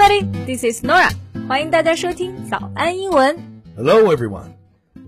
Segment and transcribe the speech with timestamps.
[0.00, 0.22] everybody.
[0.46, 1.10] This is Nora.
[1.46, 3.36] 欢迎大家收听早安英文。
[3.76, 4.54] Hello, everyone.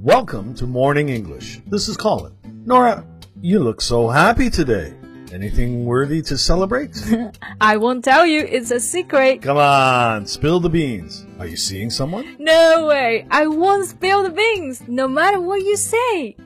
[0.05, 1.61] Welcome to Morning English.
[1.71, 2.33] This is Colin.
[2.67, 3.03] Nora,
[3.41, 4.93] you look so happy today.
[5.33, 6.91] Anything worthy to celebrate?
[7.61, 8.43] I won't tell you.
[8.43, 9.41] It's a secret.
[9.41, 11.27] Come on, spill the beans.
[11.39, 12.37] Are you seeing someone?
[12.39, 13.27] No way.
[13.31, 16.37] I won't spill the beans, no matter what you say.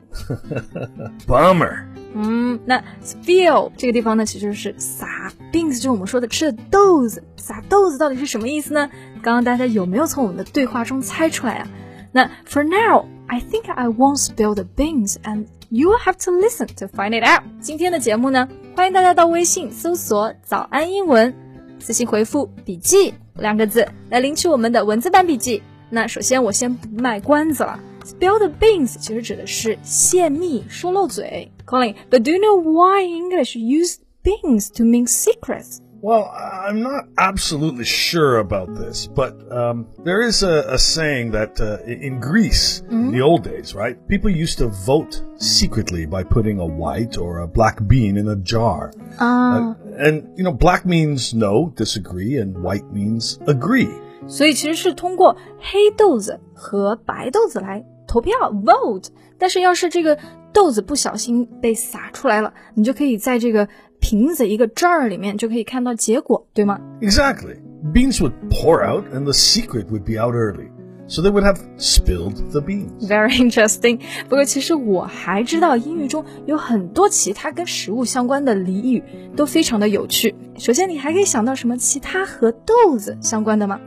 [1.27, 1.89] Bummer.
[2.14, 7.22] 嗯，那 spill 这个地方呢，其实是撒 beans，就是我们说的吃的豆子。
[7.36, 8.90] 撒豆子到底是什么意思呢？
[9.22, 11.68] 刚刚大家有没有从我们的对话中猜出来啊？
[12.12, 16.86] 那 for now, I think I won't spill the beans, and you'll have to listen to
[16.86, 17.42] find it out.
[17.60, 21.34] 今天的节目呢，欢迎大家到微信搜索“早安英文”，
[21.78, 25.62] 私信回复“笔记”两个字来领取我们的文字版笔记。
[25.90, 27.78] 那首先我先不卖关子了。
[28.04, 31.52] Spill the beans 其实指的是泄密、说漏嘴。
[31.67, 35.81] Colin，but do you know why English use beans to mean secrets?
[36.03, 41.61] Well, I'm not absolutely sure about this, but um, there is a, a saying that
[41.61, 46.59] uh, in Greece, in the old days, right, people used to vote secretly by putting
[46.59, 48.91] a white or a black bean in a jar.
[49.17, 53.87] Uh, and, you know, black means no, disagree, and white means agree.
[54.27, 59.07] 所以其实是通过黑豆子和白豆子来投票 vote。
[59.37, 60.17] 但是要是这个
[60.52, 63.68] 豆子不小心被撒出来了，你就可以在这个
[64.00, 67.56] 瓶子一个 jar 里面就可以看到结果，对吗？Exactly.
[67.92, 70.68] Beans would pour out, and the secret would be out early.
[71.10, 73.08] So they would have spilled the beans.
[73.08, 74.00] Very interesting。
[74.28, 79.02] 不过其实我还知道英语中有很多其他跟食物相关的俚语，
[79.34, 80.34] 都非常的有趣。
[80.58, 83.80] 首先，你还可以想到什么其他和豆子相关的吗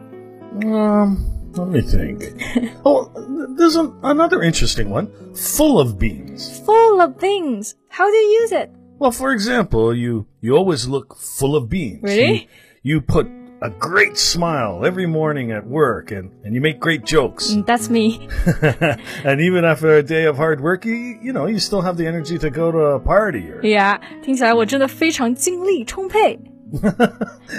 [0.62, 1.17] ？Um,
[1.56, 2.22] let me think.
[2.84, 3.11] oh,
[3.56, 5.08] there's an, another interesting one.
[5.34, 6.61] Full of beans.
[6.61, 7.75] Full of beans.
[7.89, 8.70] How do you use it?
[8.98, 12.02] Well, for example, you you always look full of beans.
[12.02, 12.48] Really?
[12.83, 13.27] You, you put
[13.62, 17.50] a great smile every morning at work, and and you make great jokes.
[17.52, 18.29] Mm, That's me.
[19.24, 22.07] and even after a day of hard work, you you know you still have the
[22.07, 23.48] energy to go to a party.
[23.51, 26.39] Or Yeah，听起来我真的非常精力充沛。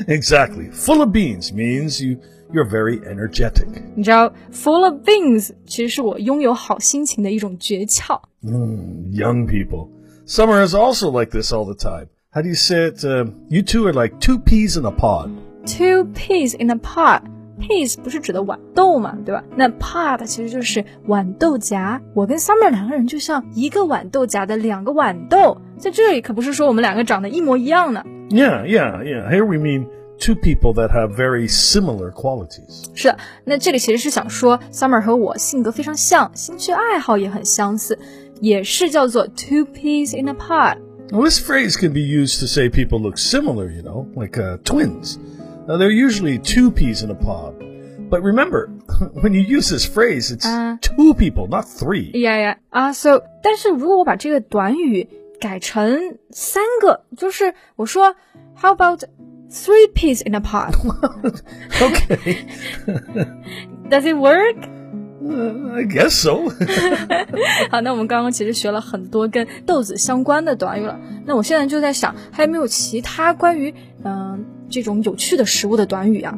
[0.08, 2.20] exactly, full of beans means you
[2.52, 3.68] you're very energetic.
[3.96, 8.22] 你知道，full of beans 其实是我拥有好心情的一种诀窍。
[8.44, 9.90] Young people.
[10.26, 12.08] Summer is also like this all the time.
[12.32, 13.04] How do you say it?
[13.04, 15.30] Uh, you two are like two peas in a pod.
[15.66, 19.44] Two peas in a pod。peas 不是指的豌豆嘛，对吧？
[19.56, 22.00] 那 pod 其实就是豌豆荚。
[22.14, 28.04] 我跟 Summer 两个人就像一个豌豆荚的两个豌豆，在这里可不是说我们两个长得一模一样呢。
[28.30, 29.28] Yeah, yeah, yeah.
[29.32, 29.88] Here we mean
[30.22, 32.84] two people that have very similar qualities.
[32.96, 37.98] 是的，那这里其实是想说，Summer 和我性格非常像，兴趣爱好也很相似，
[38.42, 40.78] 也是叫做 two peas in a pod。
[41.12, 44.58] Well, this phrase can be used to say people look similar, you know, like uh,
[44.64, 45.18] twins.
[45.68, 47.54] Now, they're usually two peas in a pod.
[48.10, 48.70] But remember,
[49.22, 50.78] when you use this phrase, it's Uh.
[50.82, 52.12] two people, not three.
[52.20, 55.08] 呀呀啊，so，但是如果我把这个短语
[55.40, 58.16] 改成三个，就是我说，
[58.60, 59.04] How about
[59.52, 60.76] three peas in a pod？
[61.82, 62.46] Okay,
[63.90, 64.58] Does it work？
[65.24, 66.50] uh, I guess so.
[67.70, 71.00] 好，那我们刚刚其实学了很多跟豆子相关的短语了。
[71.26, 76.34] 那我现在就在想，还有没有其他关于嗯、这种有趣的食物的短语啊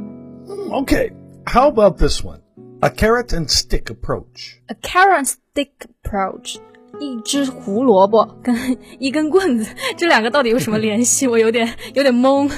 [0.72, 1.12] okay,
[1.46, 2.40] how about this one?
[2.82, 4.58] A carrot and stick approach.
[4.68, 5.72] ？A carrot and stick
[6.04, 6.58] approach。
[7.00, 8.56] 一只胡萝卜跟
[9.00, 9.66] 一根棍子，
[9.96, 11.28] 这两个到底有什么联系？
[11.28, 12.50] 我有点有点懵。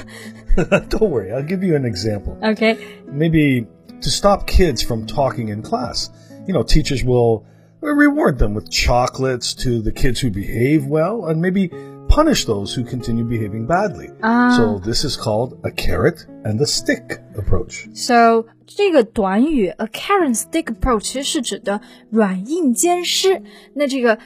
[0.56, 2.36] Don't worry, I'll give you an example.
[2.42, 2.76] OK，
[3.10, 3.66] Maybe
[4.02, 6.08] to stop kids from talking in class,
[6.46, 7.44] you know, teachers will
[7.80, 11.70] reward them with chocolates to the kids who behave well and maybe
[12.16, 14.08] punish those who continue behaving badly.
[14.56, 17.88] So this is called a carrot and a stick approach.
[17.94, 21.80] So 这个短语 a carrot and stick approach 其实是指的
[22.10, 23.42] 软硬兼施。
[23.74, 24.18] 那这个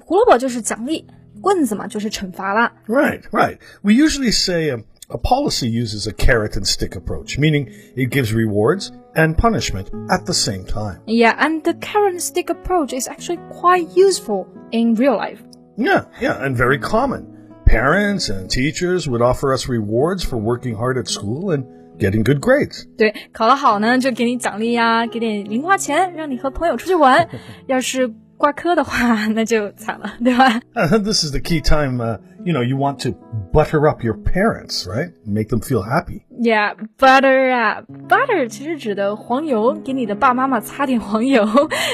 [0.00, 1.04] 胡萝卜就是奖励，
[1.40, 2.72] 棍子嘛就是惩罚啦。
[2.86, 3.58] Right, right.
[3.82, 8.32] We usually say um, a policy uses a carrot and stick approach, meaning it gives
[8.32, 11.00] rewards and punishment at the same time.
[11.06, 15.40] Yeah, and the carrot and stick approach is actually quite useful in real life.
[15.80, 17.26] Yeah, yeah, and very common.
[17.66, 21.64] Parents and teachers would offer us rewards for working hard at school and
[21.98, 22.86] getting good grades.
[22.96, 27.28] 对，考得好呢就给你奖励呀，给点零花钱，让你和朋友出去玩。
[27.66, 30.60] 要是 挂 科的话，那就惨了，对吧？
[30.74, 33.14] this is the key time, uh, you know, you want to
[33.50, 35.10] butter up your parents, right?
[35.24, 36.20] Make them feel happy.
[36.38, 41.46] Yeah, butter 啊，butter 其实指的黄油，给你的爸妈妈擦点黄油，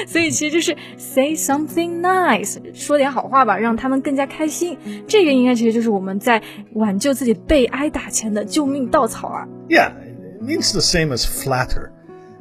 [0.05, 4.77] 所以其实就是 say something nice，说点好话吧，让他们更加开心。
[5.07, 6.41] 这个应该其实就是我们在
[6.73, 9.47] 挽救自己被挨打前的救命稻草啊。
[9.69, 11.91] Yeah, it means the same as flatter.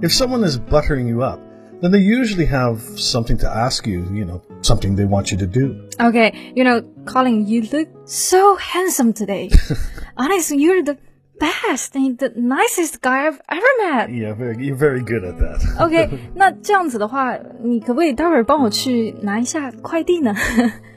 [0.01, 1.39] If someone is buttering you up,
[1.81, 5.47] then they usually have something to ask you, you know, something they want you to
[5.47, 5.89] do.
[5.99, 9.51] Okay, you know, Colin, you look so handsome today.
[10.17, 10.97] Honestly, you're the
[11.41, 14.11] best and the nicest guy I've ever met.
[14.11, 15.61] Yeah, very, you're very good at that.
[15.81, 20.33] OK，那这样子的话，你可不可以待会儿帮我去拿一下快递呢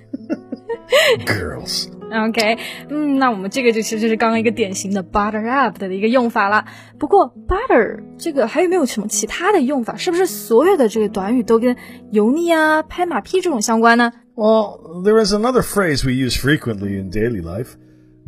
[1.26, 1.88] Girls.
[2.06, 2.58] OK，
[2.90, 6.66] 嗯，那我们这个就其实就是刚刚一个典型的 butter up 的一个用法了。
[7.00, 9.96] 不过 butter 这个还有没有什么其他的用法？
[9.96, 11.76] 是不是所有的这个短语都跟
[12.12, 14.14] 油腻啊、拍马屁这种相关呢？
[14.36, 17.70] Well, there is another phrase we use frequently in daily life: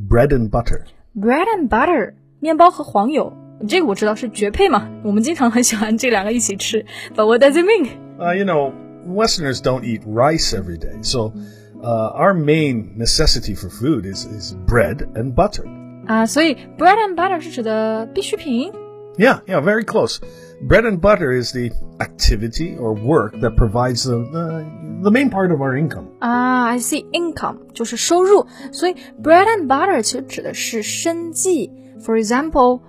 [0.10, 0.82] bread and butter.
[1.16, 3.32] Bread and butter，面包和黄油，
[3.68, 4.90] 这个我知道是绝配嘛。
[5.04, 6.84] 我们经常很喜欢这两个一起吃。
[7.16, 7.90] But what does it mean?
[8.18, 8.74] Uh, you know,
[9.06, 11.32] Westerners don't eat rice every day, so
[11.82, 15.66] uh, our main necessity for food is, is bread and butter.
[16.08, 18.72] 啊，所以 bread and butter 是指的必需品。
[19.18, 20.20] Yeah, yeah, very close.
[20.62, 24.66] Bread and butter is the activity or work that provides the, the,
[25.04, 26.08] the main part of our income.
[26.22, 27.06] Ah, I see.
[27.12, 31.72] Income 就是收入，所以 bread and butter 其实指的是生计。
[32.02, 32.82] For example,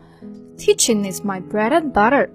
[0.57, 2.29] teaching is my bread and butter.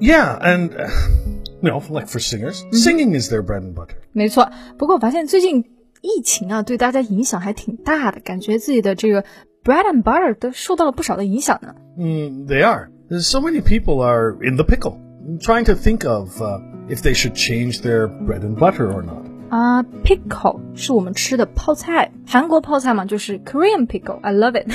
[0.00, 0.90] Yeah, and uh,
[1.62, 2.76] you know, like for singers, mm -hmm.
[2.76, 3.96] singing is their bread and butter.
[4.12, 5.64] 没错，不过我发现最近
[6.01, 9.23] 疫情啊，对大家影响还挺大的，感觉自己的这个
[9.63, 11.75] bread and butter 都受到了不少的影响呢。
[11.97, 12.89] 嗯，They are.
[13.09, 14.97] So many people are in the pickle,
[15.39, 16.59] trying to think of uh,
[16.89, 19.25] if they should change their bread and butter or not.
[19.49, 24.69] 啊、uh,，pickle 是我们吃的泡菜，韩国泡菜嘛，就是 Korean pickle，I love it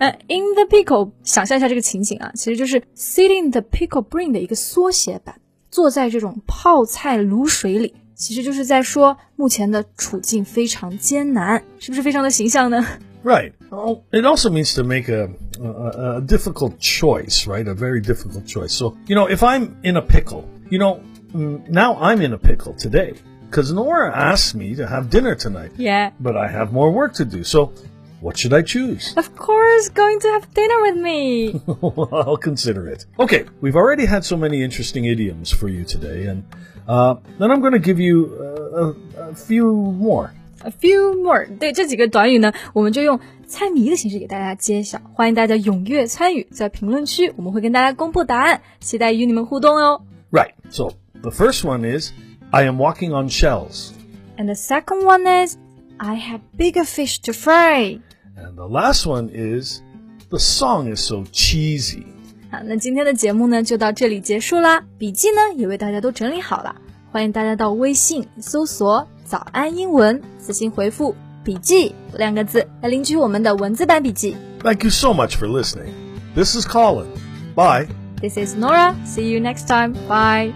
[0.00, 5.36] 呃 in the pickle，想象一下这个情景啊，其实就是 sitting the pickle brain 的一个缩写版，
[5.70, 12.85] 坐在这种泡菜卤水里，其实就是在说目前的处境非常艰难，是不是非常的形象呢？
[13.23, 13.53] Right.
[13.71, 15.27] Oh, it also means to make a,
[15.59, 17.67] a, a, difficult choice, right?
[17.67, 18.69] A very difficult choice.
[18.69, 20.99] So, you know, if I'm in a pickle, you know,
[21.33, 23.15] mm, now I'm in a pickle today
[23.49, 25.71] because Nora asked me to have dinner tonight.
[25.75, 26.11] Yeah.
[26.19, 27.43] But I have more work to do.
[27.43, 27.73] So,
[28.21, 29.13] what should I choose?
[29.17, 31.61] Of course, going to have dinner with me.
[32.11, 33.05] I'll consider it.
[33.19, 36.43] Okay, we've already had so many interesting idioms for you today, and
[36.87, 40.33] uh, then I'm going to give you uh, a, a few more.
[40.63, 44.99] A few more，对这几个短语呢，我们就用猜谜的形式给大家揭晓。
[45.13, 50.01] 欢迎大家踊跃参与，在评论区我们会跟大家公布答案，期待与你们互动哦。
[50.31, 50.53] Right.
[50.71, 52.11] So the first one is
[52.49, 53.91] I am walking on shells.
[54.37, 55.57] And the second one is
[55.97, 57.99] I have bigger fish to fry.
[58.39, 59.81] And the last one is
[60.29, 62.03] the song is so cheesy.
[62.51, 64.83] 好，那今天的节目呢就到这里结束啦。
[64.97, 66.75] 笔记呢也为大家都整理好了，
[67.11, 74.35] 欢迎大家到微信搜索早安英文，私信回复“笔记”两个字来领取我们的文字版笔记。
[74.59, 75.91] Thank you so much for listening.
[76.35, 77.07] This is Colin.
[77.55, 77.87] Bye.
[78.21, 78.95] This is Nora.
[79.05, 79.93] See you next time.
[80.07, 80.53] Bye.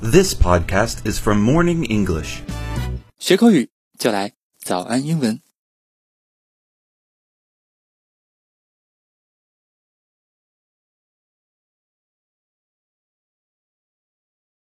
[0.00, 2.40] This podcast is from Morning English.
[3.18, 4.32] 学口语就来
[4.71, 5.50] 早安英文。